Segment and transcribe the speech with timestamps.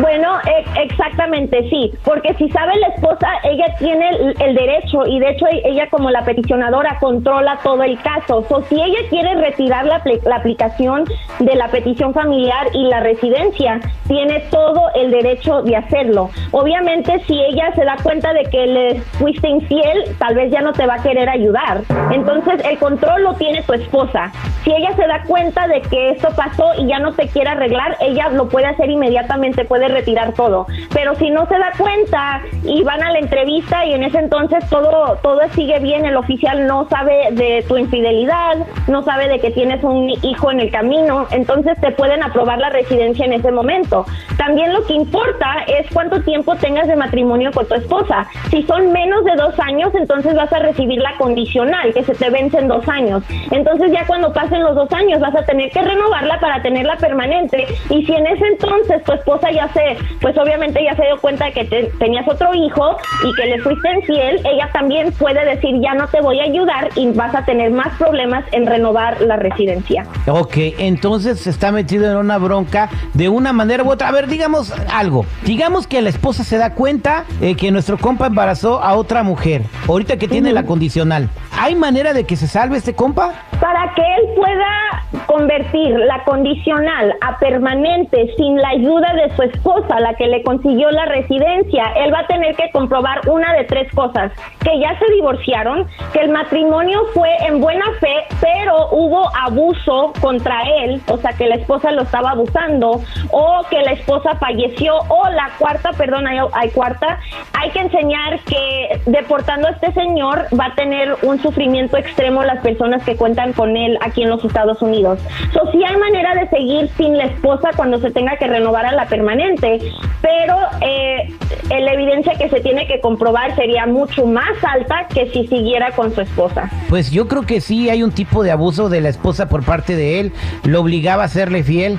[0.00, 0.64] Bueno, e-
[1.02, 5.88] exactamente, sí, porque si sabe la esposa, ella tiene el, derecho y de hecho ella
[5.90, 8.44] como la peticionadora controla todo el caso.
[8.48, 11.04] So, si ella quiere retirar la, la aplicación
[11.40, 16.30] de la petición familiar y la residencia, tiene todo el derecho de hacerlo.
[16.50, 20.72] Obviamente, si ella se da cuenta de que le fuiste infiel, tal vez ya no
[20.72, 21.82] te va a querer ayudar.
[22.12, 24.30] Entonces, el control lo tiene tu esposa.
[24.64, 27.96] Si ella se da cuenta de que esto pasó y ya no te quiere arreglar,
[28.00, 30.66] ella lo puede hacer inmediatamente, puede retirar todo.
[30.92, 34.68] Pero si no se da cuenta y van a la entrevista y en ese entonces
[34.68, 38.56] todo todo sigue bien, el oficial no sabe de tu infidelidad,
[38.88, 42.70] no sabe de que tienes un hijo en el camino, entonces te pueden aprobar la
[42.70, 44.04] residencia en ese momento.
[44.36, 48.26] También lo que importa es cuánto tiempo tengas de matrimonio con tu esposa.
[48.50, 52.30] Si son menos de dos años, entonces vas a recibir la condicional, que se te
[52.30, 53.22] vence en dos años.
[53.50, 57.66] Entonces ya cuando pasen los dos años vas a tener que renovarla para tenerla permanente.
[57.90, 61.46] Y si en ese entonces tu esposa ya se, pues obviamente ya se dio cuenta
[61.46, 65.80] de que te- tenías otro hijo y que le fuiste infiel, ella también puede decir
[65.80, 69.36] ya no te voy a ayudar y vas a tener más problemas en renovar la
[69.36, 70.04] residencia.
[70.26, 74.08] Ok, entonces se está metido en una bronca de una manera u otra.
[74.08, 75.24] A ver, digamos algo.
[75.44, 79.62] Digamos que la esposa se da cuenta eh, que nuestro compa embarazó a otra mujer.
[79.88, 81.28] Ahorita que tiene la condicional.
[81.58, 83.32] ¿Hay manera de que se salve este compa?
[83.60, 85.01] Para que él pueda
[85.32, 90.90] convertir la condicional a permanente sin la ayuda de su esposa, la que le consiguió
[90.90, 94.30] la residencia, él va a tener que comprobar una de tres cosas,
[94.62, 100.60] que ya se divorciaron, que el matrimonio fue en buena fe, pero hubo abuso contra
[100.82, 103.00] él, o sea que la esposa lo estaba abusando,
[103.30, 107.18] o que la esposa falleció, o la cuarta, perdón, hay, hay cuarta,
[107.62, 112.60] hay que enseñar que deportando a este señor va a tener un sufrimiento extremo las
[112.60, 115.20] personas que cuentan con él aquí en los Estados Unidos.
[115.52, 118.92] So, sí hay manera de seguir sin la esposa cuando se tenga que renovar a
[118.92, 119.78] la permanente,
[120.20, 121.32] pero eh,
[121.68, 126.12] la evidencia que se tiene que comprobar sería mucho más alta que si siguiera con
[126.12, 126.68] su esposa.
[126.88, 129.94] Pues yo creo que sí hay un tipo de abuso de la esposa por parte
[129.94, 130.32] de él.
[130.64, 131.98] Lo obligaba a serle fiel.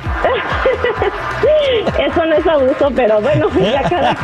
[1.99, 4.15] Eso no es abuso, pero bueno, ya cada.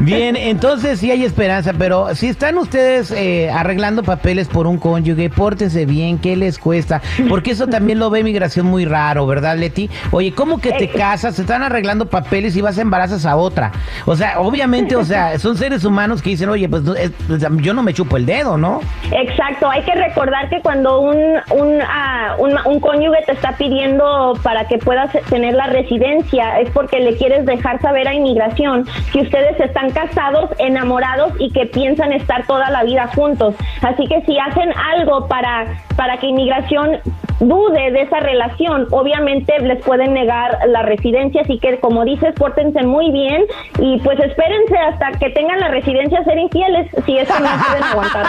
[0.00, 5.30] Bien, entonces sí hay esperanza, pero si están ustedes eh, arreglando papeles por un cónyuge,
[5.30, 7.00] pórtense bien, ¿qué les cuesta?
[7.28, 9.90] Porque eso también lo ve migración muy raro, ¿verdad, Leti?
[10.10, 10.88] Oye, ¿cómo que te Eh.
[10.94, 13.72] casas, se están arreglando papeles y vas a embarazas a otra?
[14.06, 17.12] O sea, obviamente, o sea, son seres humanos que dicen, oye, pues es-
[17.60, 18.80] yo no me chupo el dedo, ¿no?
[19.10, 21.16] Exacto, hay que recordar que cuando un,
[21.50, 26.70] un, ah, un, un cónyuge te está pidiendo para que puedas tener la residencia, es
[26.70, 32.12] porque le quieres dejar saber a inmigración que ustedes están casados, enamorados y que piensan
[32.12, 33.54] estar toda la vida juntos.
[33.82, 37.00] Así que si hacen algo para, para que inmigración
[37.40, 42.82] dude de esa relación, obviamente les pueden negar la residencia, así que como dices, pórtense
[42.84, 43.42] muy bien
[43.78, 47.82] y pues espérense hasta que tengan la residencia a ser infieles, si eso no pueden
[47.90, 48.26] aguantar.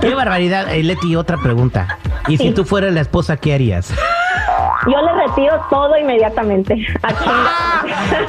[0.00, 0.74] Qué barbaridad.
[0.74, 1.98] Eh, Leti, otra pregunta.
[2.28, 3.92] ¿Y si tú fueras la esposa, qué harías?
[4.86, 6.74] Yo le retiro todo inmediatamente.